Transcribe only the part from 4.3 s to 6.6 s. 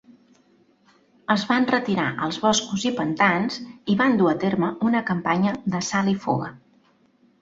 a terme una campanya d'assalt i fuga.